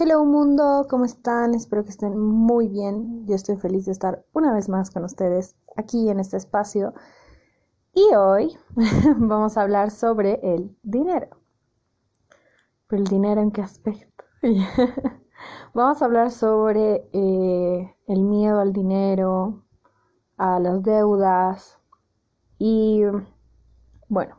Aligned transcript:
Hello 0.00 0.24
mundo, 0.24 0.86
¿cómo 0.88 1.04
están? 1.04 1.54
Espero 1.54 1.82
que 1.82 1.90
estén 1.90 2.16
muy 2.16 2.68
bien. 2.68 3.26
Yo 3.26 3.34
estoy 3.34 3.56
feliz 3.56 3.84
de 3.84 3.90
estar 3.90 4.24
una 4.32 4.54
vez 4.54 4.68
más 4.68 4.92
con 4.92 5.02
ustedes 5.02 5.56
aquí 5.76 6.08
en 6.08 6.20
este 6.20 6.36
espacio. 6.36 6.94
Y 7.94 8.14
hoy 8.14 8.56
vamos 9.16 9.56
a 9.56 9.62
hablar 9.62 9.90
sobre 9.90 10.38
el 10.54 10.76
dinero. 10.84 11.26
¿Pero 12.86 13.02
el 13.02 13.08
dinero 13.08 13.40
en 13.40 13.50
qué 13.50 13.60
aspecto? 13.60 14.24
vamos 15.74 16.00
a 16.00 16.04
hablar 16.04 16.30
sobre 16.30 17.08
eh, 17.12 17.96
el 18.06 18.22
miedo 18.22 18.60
al 18.60 18.72
dinero, 18.72 19.64
a 20.36 20.60
las 20.60 20.80
deudas 20.84 21.80
y 22.56 23.02
bueno, 24.08 24.36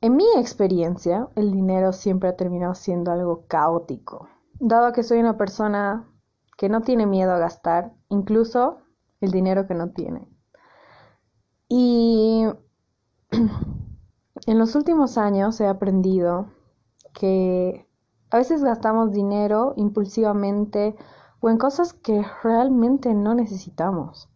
en 0.00 0.16
mi 0.16 0.26
experiencia, 0.36 1.28
el 1.34 1.50
dinero 1.50 1.92
siempre 1.92 2.28
ha 2.28 2.36
terminado 2.36 2.74
siendo 2.74 3.10
algo 3.10 3.46
caótico, 3.48 4.28
dado 4.60 4.92
que 4.92 5.02
soy 5.02 5.18
una 5.18 5.36
persona 5.36 6.08
que 6.56 6.68
no 6.68 6.82
tiene 6.82 7.06
miedo 7.06 7.32
a 7.32 7.38
gastar, 7.38 7.92
incluso 8.08 8.78
el 9.20 9.32
dinero 9.32 9.66
que 9.66 9.74
no 9.74 9.90
tiene. 9.90 10.28
Y 11.68 12.46
en 14.46 14.58
los 14.58 14.74
últimos 14.76 15.18
años 15.18 15.60
he 15.60 15.66
aprendido 15.66 16.46
que 17.12 17.88
a 18.30 18.38
veces 18.38 18.62
gastamos 18.62 19.12
dinero 19.12 19.74
impulsivamente 19.76 20.94
o 21.40 21.50
en 21.50 21.58
cosas 21.58 21.92
que 21.92 22.24
realmente 22.42 23.14
no 23.14 23.34
necesitamos. 23.34 24.28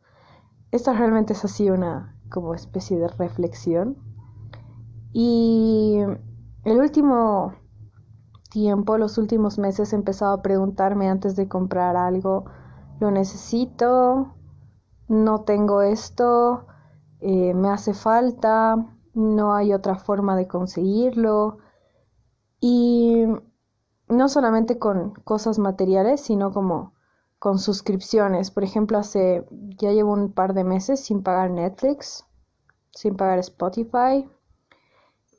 Esta 0.73 0.93
realmente 0.93 1.35
es 1.35 1.45
así 1.45 1.71
una 1.71 2.19
como 2.31 2.55
especie 2.55 2.99
de 2.99 3.09
reflexión 3.09 4.12
y 5.13 5.99
el 6.65 6.81
último 6.81 7.55
tiempo, 8.51 8.99
los 8.99 9.19
últimos 9.19 9.59
meses, 9.59 9.93
he 9.93 9.97
empezado 9.97 10.35
a 10.35 10.43
preguntarme 10.43 11.09
antes 11.09 11.37
de 11.37 11.49
comprar 11.49 11.97
algo, 11.97 12.45
¿lo 13.01 13.11
necesito? 13.11 14.35
¿No 15.09 15.43
tengo 15.43 15.83
esto? 15.83 16.67
Eh, 17.21 17.55
¿Me 17.55 17.69
hace 17.71 17.95
falta? 17.95 18.77
¿No 19.15 19.55
hay 19.55 19.73
otra 19.73 19.97
forma 19.97 20.37
de 20.37 20.49
conseguirlo? 20.49 21.59
Y 22.61 23.27
no 24.09 24.29
solamente 24.29 24.79
con 24.79 25.15
cosas 25.25 25.59
materiales, 25.59 26.21
sino 26.21 26.53
como 26.53 26.95
con 27.39 27.59
suscripciones. 27.59 28.51
Por 28.51 28.65
ejemplo, 28.65 28.99
hace 28.99 29.45
ya 29.51 29.91
llevo 29.91 30.13
un 30.13 30.33
par 30.33 30.55
de 30.55 30.65
meses 30.65 31.01
sin 31.01 31.23
pagar 31.23 31.51
Netflix, 31.51 32.25
sin 32.93 33.17
pagar 33.17 33.39
Spotify, 33.41 34.29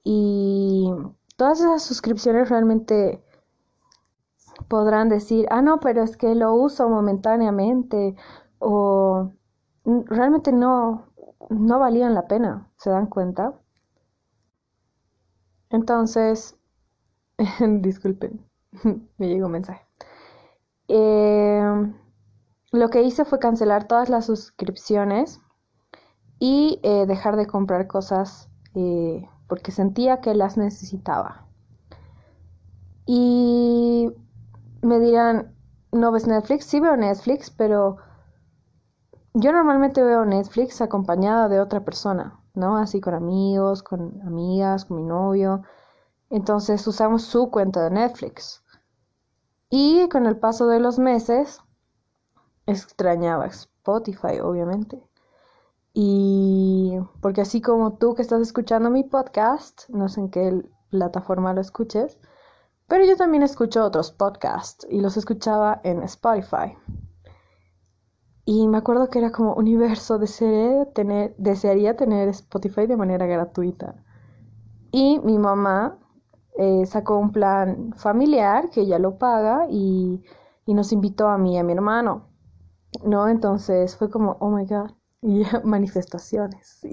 y 0.03 0.91
todas 1.37 1.59
esas 1.59 1.83
suscripciones 1.83 2.49
realmente 2.49 3.23
podrán 4.67 5.09
decir, 5.09 5.47
ah, 5.49 5.61
no, 5.61 5.79
pero 5.79 6.03
es 6.03 6.17
que 6.17 6.35
lo 6.35 6.53
uso 6.53 6.89
momentáneamente 6.89 8.15
o 8.59 9.31
realmente 9.85 10.51
no, 10.51 11.07
no 11.49 11.79
valían 11.79 12.13
la 12.13 12.27
pena, 12.27 12.69
¿se 12.77 12.89
dan 12.89 13.07
cuenta? 13.07 13.53
Entonces, 15.69 16.57
disculpen, 17.59 18.45
me 19.17 19.27
llegó 19.27 19.47
un 19.47 19.53
mensaje. 19.53 19.85
Em, 20.87 21.95
lo 22.71 22.89
que 22.89 23.03
hice 23.03 23.25
fue 23.25 23.39
cancelar 23.39 23.87
todas 23.87 24.09
las 24.09 24.25
suscripciones 24.25 25.41
y 26.39 26.79
eh, 26.83 27.05
dejar 27.07 27.37
de 27.37 27.47
comprar 27.47 27.87
cosas 27.87 28.49
eh, 28.75 29.27
porque 29.47 29.71
sentía 29.71 30.21
que 30.21 30.33
las 30.35 30.57
necesitaba. 30.57 31.45
Y 33.05 34.11
me 34.81 34.99
dirán, 34.99 35.53
¿no 35.91 36.11
ves 36.11 36.27
Netflix? 36.27 36.65
Sí 36.65 36.79
veo 36.79 36.95
Netflix, 36.95 37.49
pero 37.49 37.97
yo 39.33 39.51
normalmente 39.51 40.03
veo 40.03 40.25
Netflix 40.25 40.81
acompañada 40.81 41.49
de 41.49 41.59
otra 41.59 41.83
persona, 41.83 42.39
¿no? 42.53 42.77
Así 42.77 43.01
con 43.01 43.13
amigos, 43.13 43.83
con 43.83 44.21
amigas, 44.21 44.85
con 44.85 44.97
mi 44.97 45.03
novio. 45.03 45.63
Entonces 46.29 46.85
usamos 46.87 47.23
su 47.23 47.49
cuenta 47.49 47.83
de 47.83 47.91
Netflix. 47.91 48.63
Y 49.69 50.07
con 50.09 50.27
el 50.27 50.37
paso 50.37 50.67
de 50.67 50.79
los 50.79 50.99
meses, 50.99 51.59
extrañaba 52.67 53.47
Spotify, 53.47 54.39
obviamente. 54.41 55.01
Y 55.93 56.72
porque 57.21 57.41
así 57.41 57.61
como 57.61 57.97
tú 57.97 58.15
que 58.15 58.21
estás 58.21 58.41
escuchando 58.41 58.89
mi 58.89 59.03
podcast, 59.03 59.89
no 59.89 60.09
sé 60.09 60.21
en 60.21 60.29
qué 60.29 60.63
plataforma 60.89 61.53
lo 61.53 61.61
escuches, 61.61 62.19
pero 62.87 63.05
yo 63.05 63.15
también 63.15 63.43
escucho 63.43 63.83
otros 63.83 64.11
podcasts 64.11 64.85
y 64.89 65.01
los 65.01 65.17
escuchaba 65.17 65.81
en 65.83 66.03
Spotify. 66.03 66.77
Y 68.45 68.67
me 68.67 68.77
acuerdo 68.77 69.09
que 69.09 69.19
era 69.19 69.31
como 69.31 69.53
universo, 69.53 70.19
desearía 70.19 70.85
tener, 70.93 71.35
desearía 71.37 71.95
tener 71.95 72.27
Spotify 72.29 72.87
de 72.87 72.97
manera 72.97 73.25
gratuita. 73.25 73.95
Y 74.91 75.19
mi 75.19 75.39
mamá 75.39 75.97
eh, 76.57 76.85
sacó 76.85 77.17
un 77.17 77.31
plan 77.31 77.93
familiar 77.95 78.69
que 78.69 78.81
ella 78.81 78.99
lo 78.99 79.17
paga 79.17 79.67
y, 79.69 80.23
y 80.65 80.73
nos 80.73 80.91
invitó 80.91 81.29
a 81.29 81.37
mí 81.37 81.55
y 81.55 81.57
a 81.57 81.63
mi 81.63 81.73
hermano. 81.73 82.27
¿No? 83.05 83.27
Entonces 83.27 83.95
fue 83.95 84.09
como, 84.09 84.37
oh 84.39 84.49
my 84.49 84.65
god 84.65 84.91
y 85.27 85.43
manifestaciones. 85.63 86.79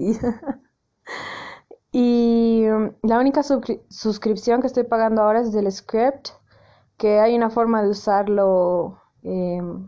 Y, 1.93 2.65
um, 2.69 2.93
la 3.03 3.19
única 3.19 3.43
suscripción 3.43 4.61
que 4.61 4.67
estoy 4.67 4.83
pagando 4.83 5.21
ahora 5.21 5.41
es 5.41 5.51
del 5.51 5.69
script, 5.69 6.29
que 6.95 7.19
hay 7.19 7.35
una 7.35 7.49
forma 7.49 7.83
de 7.83 7.89
usarlo 7.89 8.97
em, 9.23 9.87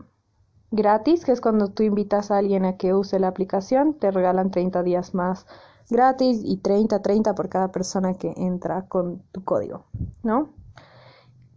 gratis, 0.70 1.24
que 1.24 1.32
es 1.32 1.40
cuando 1.40 1.68
tú 1.68 1.82
invitas 1.82 2.30
a 2.30 2.36
alguien 2.36 2.66
a 2.66 2.76
que 2.76 2.92
use 2.92 3.18
la 3.18 3.28
aplicación, 3.28 3.94
te 3.94 4.10
regalan 4.10 4.50
30 4.50 4.82
días 4.82 5.14
más 5.14 5.46
gratis 5.88 6.42
y 6.44 6.58
30, 6.58 7.00
30 7.00 7.34
por 7.34 7.48
cada 7.48 7.72
persona 7.72 8.12
que 8.12 8.34
entra 8.36 8.86
con 8.86 9.22
tu 9.32 9.42
código, 9.42 9.86
¿no? 10.22 10.50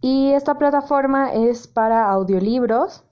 Y 0.00 0.30
esta 0.30 0.56
plataforma 0.56 1.34
es 1.34 1.68
para 1.68 2.08
audiolibros, 2.08 3.04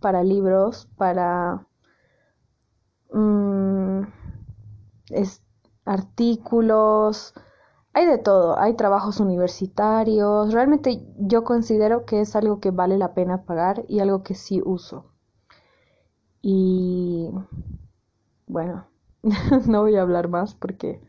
para 0.00 0.22
libros, 0.22 0.88
para 0.96 1.66
Mm, 3.12 4.02
es, 5.10 5.42
artículos, 5.84 7.34
hay 7.94 8.06
de 8.06 8.18
todo, 8.18 8.58
hay 8.58 8.74
trabajos 8.74 9.20
universitarios, 9.20 10.52
realmente 10.52 11.02
yo 11.18 11.44
considero 11.44 12.04
que 12.04 12.20
es 12.20 12.36
algo 12.36 12.60
que 12.60 12.70
vale 12.70 12.98
la 12.98 13.14
pena 13.14 13.44
pagar 13.44 13.84
y 13.88 14.00
algo 14.00 14.22
que 14.22 14.34
sí 14.34 14.62
uso. 14.64 15.06
Y 16.42 17.30
bueno, 18.46 18.86
no 19.66 19.82
voy 19.82 19.96
a 19.96 20.02
hablar 20.02 20.28
más 20.28 20.54
porque 20.54 21.00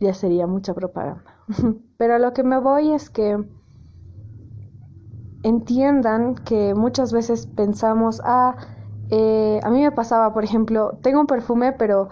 ya 0.00 0.14
sería 0.14 0.46
mucha 0.46 0.74
propaganda. 0.74 1.36
Pero 1.96 2.14
a 2.14 2.18
lo 2.18 2.32
que 2.32 2.42
me 2.42 2.58
voy 2.58 2.92
es 2.92 3.10
que 3.10 3.44
entiendan 5.42 6.34
que 6.34 6.74
muchas 6.74 7.12
veces 7.12 7.46
pensamos, 7.46 8.20
ah, 8.24 8.56
eh, 9.10 9.60
a 9.62 9.70
mí 9.70 9.82
me 9.82 9.92
pasaba, 9.92 10.32
por 10.32 10.44
ejemplo, 10.44 10.98
tengo 11.02 11.20
un 11.20 11.26
perfume, 11.26 11.72
pero 11.72 12.08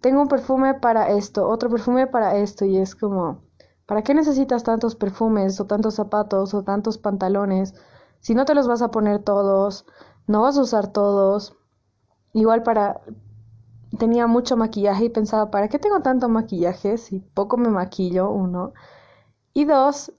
tengo 0.00 0.20
un 0.22 0.28
perfume 0.28 0.74
para 0.74 1.10
esto, 1.10 1.48
otro 1.48 1.70
perfume 1.70 2.06
para 2.06 2.36
esto, 2.36 2.64
y 2.64 2.78
es 2.78 2.94
como, 2.94 3.42
¿para 3.86 4.02
qué 4.02 4.14
necesitas 4.14 4.64
tantos 4.64 4.94
perfumes 4.94 5.60
o 5.60 5.66
tantos 5.66 5.94
zapatos 5.94 6.54
o 6.54 6.62
tantos 6.62 6.98
pantalones 6.98 7.74
si 8.20 8.34
no 8.34 8.44
te 8.44 8.54
los 8.54 8.68
vas 8.68 8.82
a 8.82 8.90
poner 8.90 9.22
todos, 9.22 9.86
no 10.26 10.42
vas 10.42 10.58
a 10.58 10.62
usar 10.62 10.88
todos? 10.92 11.56
Igual 12.32 12.62
para... 12.62 13.00
Tenía 13.98 14.26
mucho 14.26 14.56
maquillaje 14.56 15.06
y 15.06 15.08
pensaba, 15.08 15.50
¿para 15.50 15.68
qué 15.68 15.78
tengo 15.78 16.00
tanto 16.00 16.28
maquillaje 16.28 16.98
si 16.98 17.20
poco 17.20 17.56
me 17.56 17.70
maquillo? 17.70 18.30
Uno. 18.30 18.74
Y 19.54 19.64
dos, 19.64 20.12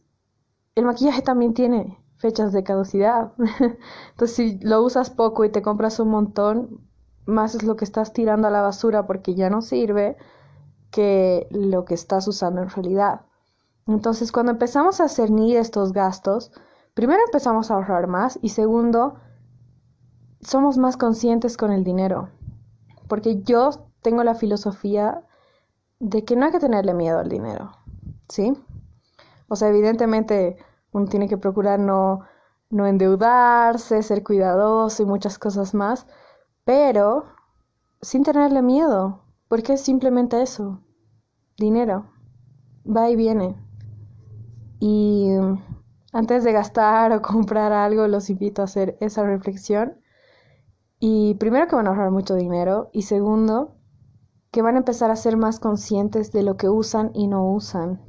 el 0.73 0.85
maquillaje 0.85 1.21
también 1.21 1.53
tiene 1.53 1.99
fechas 2.19 2.53
de 2.53 2.63
caducidad. 2.63 3.31
Entonces, 4.11 4.35
si 4.35 4.59
lo 4.59 4.83
usas 4.83 5.09
poco 5.09 5.45
y 5.45 5.49
te 5.49 5.61
compras 5.61 5.99
un 5.99 6.09
montón, 6.09 6.81
más 7.25 7.55
es 7.55 7.63
lo 7.63 7.75
que 7.75 7.85
estás 7.85 8.13
tirando 8.13 8.47
a 8.47 8.51
la 8.51 8.61
basura 8.61 9.07
porque 9.07 9.35
ya 9.35 9.49
no 9.49 9.61
sirve 9.61 10.17
que 10.91 11.47
lo 11.51 11.85
que 11.85 11.93
estás 11.93 12.27
usando 12.27 12.61
en 12.61 12.69
realidad. 12.69 13.21
Entonces, 13.87 14.31
cuando 14.31 14.51
empezamos 14.51 14.99
a 15.01 15.07
cernir 15.07 15.57
estos 15.57 15.93
gastos, 15.93 16.51
primero 16.93 17.21
empezamos 17.25 17.71
a 17.71 17.75
ahorrar 17.75 18.07
más 18.07 18.37
y 18.41 18.49
segundo, 18.49 19.15
somos 20.41 20.77
más 20.77 20.97
conscientes 20.97 21.57
con 21.57 21.71
el 21.71 21.83
dinero. 21.83 22.29
Porque 23.07 23.41
yo 23.43 23.69
tengo 24.01 24.23
la 24.23 24.35
filosofía 24.35 25.23
de 25.99 26.23
que 26.23 26.35
no 26.35 26.45
hay 26.45 26.51
que 26.51 26.59
tenerle 26.59 26.93
miedo 26.93 27.19
al 27.19 27.29
dinero, 27.29 27.71
¿sí? 28.27 28.53
O 29.47 29.55
sea, 29.55 29.69
evidentemente 29.69 30.57
uno 30.91 31.05
tiene 31.07 31.27
que 31.27 31.37
procurar 31.37 31.79
no, 31.79 32.21
no 32.69 32.87
endeudarse, 32.87 34.03
ser 34.03 34.23
cuidadoso 34.23 35.03
y 35.03 35.05
muchas 35.05 35.39
cosas 35.39 35.73
más, 35.73 36.07
pero 36.65 37.25
sin 38.01 38.23
tenerle 38.23 38.61
miedo, 38.61 39.23
porque 39.47 39.73
es 39.73 39.81
simplemente 39.81 40.41
eso, 40.41 40.81
dinero, 41.57 42.11
va 42.85 43.09
y 43.09 43.15
viene. 43.15 43.55
Y 44.79 45.35
Antes 46.11 46.43
de 46.43 46.51
gastar 46.51 47.11
o 47.13 47.21
comprar 47.21 47.71
algo, 47.71 48.07
los 48.07 48.29
invito 48.29 48.61
a 48.61 48.65
hacer 48.65 48.97
esa 48.99 49.23
reflexión. 49.23 49.99
Y 50.99 51.35
primero 51.35 51.67
que 51.67 51.75
van 51.75 51.87
a 51.87 51.91
ahorrar 51.91 52.11
mucho 52.11 52.35
dinero 52.35 52.89
y 52.91 53.03
segundo 53.03 53.75
que 54.51 54.61
van 54.61 54.75
a 54.75 54.79
empezar 54.79 55.11
a 55.11 55.15
ser 55.15 55.37
más 55.37 55.59
conscientes 55.59 56.31
de 56.31 56.43
lo 56.43 56.57
que 56.57 56.69
usan 56.69 57.11
y 57.13 57.27
no 57.27 57.51
usan. 57.53 58.01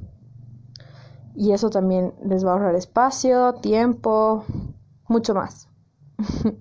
Y 1.35 1.53
eso 1.53 1.69
también 1.69 2.13
les 2.23 2.45
va 2.45 2.51
a 2.51 2.53
ahorrar 2.53 2.75
espacio, 2.75 3.53
tiempo, 3.53 4.45
mucho 5.07 5.33
más. 5.33 5.69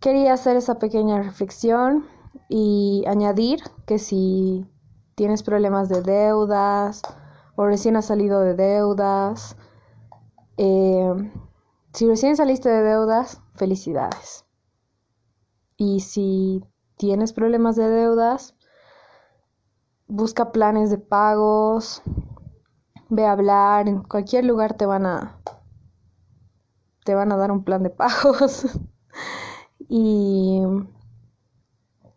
Quería 0.00 0.32
hacer 0.32 0.56
esa 0.56 0.78
pequeña 0.78 1.22
reflexión 1.22 2.06
y 2.48 3.04
añadir 3.06 3.60
que 3.86 3.98
si 3.98 4.66
tienes 5.14 5.42
problemas 5.42 5.88
de 5.88 6.02
deudas 6.02 7.02
o 7.56 7.66
recién 7.66 7.96
has 7.96 8.06
salido 8.06 8.40
de 8.40 8.54
deudas, 8.54 9.56
eh, 10.56 11.30
si 11.92 12.08
recién 12.08 12.36
saliste 12.36 12.68
de 12.68 12.82
deudas, 12.82 13.40
felicidades. 13.54 14.44
Y 15.76 16.00
si 16.00 16.64
tienes 16.96 17.32
problemas 17.32 17.76
de 17.76 17.88
deudas, 17.88 18.54
busca 20.06 20.52
planes 20.52 20.90
de 20.90 20.98
pagos, 20.98 22.02
ve 23.12 23.26
a 23.26 23.32
hablar, 23.32 23.88
en 23.88 24.02
cualquier 24.02 24.44
lugar 24.46 24.74
te 24.74 24.86
van 24.86 25.04
a 25.04 25.36
te 27.04 27.14
van 27.14 27.30
a 27.30 27.36
dar 27.36 27.50
un 27.50 27.62
plan 27.62 27.82
de 27.82 27.90
pagos. 27.90 28.66
y 29.88 30.62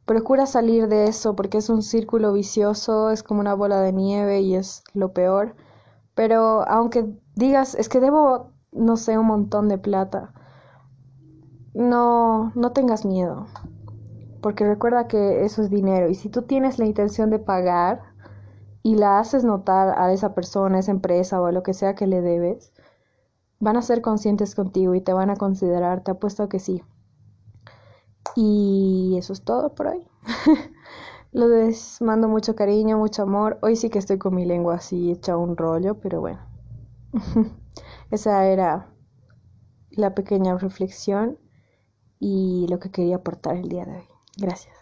procura 0.06 0.46
salir 0.46 0.88
de 0.88 1.06
eso 1.06 1.36
porque 1.36 1.58
es 1.58 1.70
un 1.70 1.82
círculo 1.82 2.32
vicioso, 2.32 3.10
es 3.10 3.24
como 3.24 3.42
una 3.42 3.56
bola 3.56 3.82
de 3.82 3.92
nieve 3.92 4.40
y 4.40 4.56
es 4.56 4.84
lo 4.94 5.12
peor. 5.12 5.56
Pero 6.14 6.66
aunque 6.70 7.06
digas, 7.36 7.76
es 7.76 7.90
que 7.90 8.00
debo, 8.00 8.54
no 8.72 8.96
sé, 8.96 9.18
un 9.18 9.28
montón 9.28 9.68
de 9.68 9.78
plata, 9.78 10.34
no, 11.74 12.54
no 12.56 12.72
tengas 12.72 13.06
miedo 13.06 13.48
porque 14.46 14.64
recuerda 14.64 15.08
que 15.08 15.44
eso 15.44 15.64
es 15.64 15.72
dinero 15.72 16.08
y 16.08 16.14
si 16.14 16.30
tú 16.30 16.44
tienes 16.44 16.78
la 16.78 16.86
intención 16.86 17.32
de 17.32 17.40
pagar 17.40 18.04
y 18.86 18.94
la 18.94 19.18
haces 19.18 19.44
notar 19.44 19.98
a 19.98 20.14
esa 20.14 20.36
persona, 20.36 20.78
a 20.78 20.80
esa 20.80 20.92
empresa 20.92 21.42
o 21.42 21.48
a 21.48 21.52
lo 21.52 21.64
que 21.64 21.74
sea 21.74 21.96
que 21.96 22.06
le 22.06 22.22
debes, 22.22 22.72
van 23.60 23.78
a 23.78 23.82
ser 23.82 24.04
conscientes 24.04 24.54
contigo 24.54 24.94
y 24.94 25.02
te 25.02 25.12
van 25.12 25.32
a 25.32 25.38
considerar, 25.38 26.04
te 26.04 26.12
apuesto 26.12 26.48
que 26.50 26.60
sí. 26.60 26.84
Y 28.36 29.16
eso 29.18 29.34
es 29.34 29.42
todo 29.42 29.74
por 29.74 29.88
hoy. 29.88 30.08
Les 31.32 32.00
mando 32.00 32.28
mucho 32.28 32.56
cariño, 32.56 33.00
mucho 33.00 33.24
amor. 33.24 33.58
Hoy 33.64 33.76
sí 33.76 33.90
que 33.90 33.98
estoy 33.98 34.20
con 34.20 34.36
mi 34.36 34.46
lengua 34.46 34.76
así 34.76 35.12
hecha 35.12 35.36
un 35.36 35.58
rollo, 35.58 35.96
pero 36.00 36.22
bueno. 36.22 36.42
Esa 38.12 38.46
era 38.46 38.94
la 39.90 40.14
pequeña 40.14 40.60
reflexión 40.60 41.40
y 42.20 42.68
lo 42.70 42.78
que 42.78 42.92
quería 42.92 43.16
aportar 43.16 43.56
el 43.56 43.68
día 43.68 43.86
de 43.86 43.96
hoy. 43.96 44.08
Gracias. 44.38 44.75